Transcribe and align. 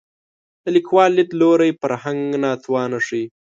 د 0.63 0.65
لیکوال 0.75 1.11
له 1.13 1.15
لید 1.17 1.29
لوري 1.41 1.71
فرهنګ 1.81 2.21
ناتواني 2.43 2.99
ښيي 3.07 3.25